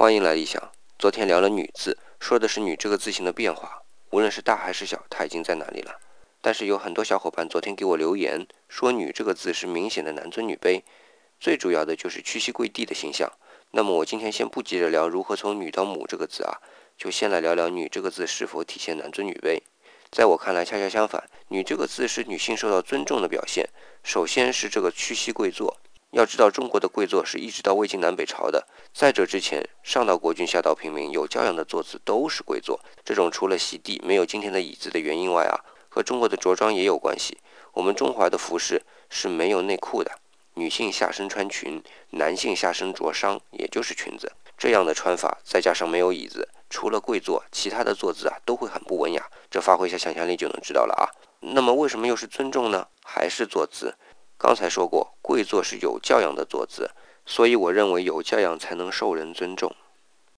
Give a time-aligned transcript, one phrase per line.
[0.00, 0.62] 欢迎来理想。
[0.96, 5.98] 昨天聊了“女”字，说的是“女”这个字形的变化，无论是大还是小，它已经在哪里了。
[6.40, 10.82] 但是有很多小伙伴昨天给我留言说“女”这个字是明显的男尊女卑，
[11.40, 13.28] 最主要的就是屈膝跪地的形象。
[13.72, 16.62] 那么我今天先不急着聊如何从“女”到“母”这个字啊，
[16.96, 19.60] 就先来聊聊“女”这个字是否体现男尊女卑。
[20.12, 23.68] 在我看来，恰恰相反，“女”这个字是女性受到尊重的表现。
[24.04, 25.76] 首先是这个屈膝跪坐。
[26.12, 28.66] 要知道，中国的跪坐是一直到魏晋南北朝的。
[28.94, 32.80] 在这之前，上到国君，下到平民，有教养的坐姿都是跪坐。
[33.04, 35.60] 这种除了席地没有今天的椅子的原因外啊，
[35.90, 37.36] 和中国的着装也有关系。
[37.74, 40.10] 我们中华的服饰是没有内裤的，
[40.54, 44.32] 女性下身穿裙，男性下身着裳，也就是裙子。
[44.56, 49.24] 这样的穿法，再加上没有椅子，除了跪坐，其他的坐姿啊都会很不文雅。
[49.50, 51.04] 这发挥一下想象力就能知道了啊。
[51.40, 52.88] 那么为什么又是尊重呢？
[53.04, 53.94] 还是坐姿？
[54.36, 56.90] 刚才说过，跪坐是有教养的坐姿，
[57.26, 59.76] 所以我认为有教养才能受人尊重。